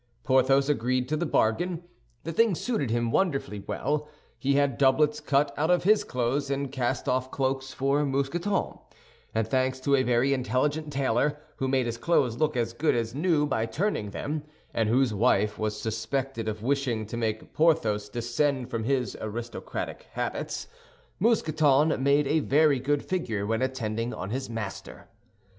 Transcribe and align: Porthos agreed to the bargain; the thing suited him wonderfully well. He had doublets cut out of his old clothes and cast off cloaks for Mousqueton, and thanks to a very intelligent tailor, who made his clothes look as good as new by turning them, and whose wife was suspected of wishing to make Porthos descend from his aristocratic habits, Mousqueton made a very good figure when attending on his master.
Porthos 0.23 0.67
agreed 0.67 1.07
to 1.09 1.15
the 1.15 1.27
bargain; 1.27 1.83
the 2.23 2.33
thing 2.33 2.55
suited 2.55 2.89
him 2.89 3.11
wonderfully 3.11 3.59
well. 3.67 4.07
He 4.39 4.55
had 4.55 4.79
doublets 4.79 5.19
cut 5.19 5.53
out 5.55 5.69
of 5.69 5.83
his 5.83 6.01
old 6.01 6.09
clothes 6.09 6.49
and 6.49 6.71
cast 6.71 7.07
off 7.07 7.29
cloaks 7.29 7.71
for 7.71 8.03
Mousqueton, 8.03 8.79
and 9.35 9.47
thanks 9.47 9.79
to 9.81 9.93
a 9.93 10.01
very 10.01 10.33
intelligent 10.33 10.91
tailor, 10.91 11.37
who 11.57 11.67
made 11.67 11.85
his 11.85 11.99
clothes 11.99 12.37
look 12.39 12.57
as 12.57 12.73
good 12.73 12.95
as 12.95 13.13
new 13.13 13.45
by 13.45 13.67
turning 13.67 14.09
them, 14.09 14.41
and 14.73 14.89
whose 14.89 15.13
wife 15.13 15.59
was 15.59 15.79
suspected 15.79 16.47
of 16.47 16.63
wishing 16.63 17.05
to 17.05 17.15
make 17.15 17.53
Porthos 17.53 18.09
descend 18.09 18.71
from 18.71 18.85
his 18.85 19.15
aristocratic 19.21 20.07
habits, 20.13 20.67
Mousqueton 21.19 22.01
made 22.01 22.25
a 22.25 22.39
very 22.39 22.79
good 22.79 23.05
figure 23.05 23.45
when 23.45 23.61
attending 23.61 24.15
on 24.15 24.31
his 24.31 24.49
master. 24.49 25.09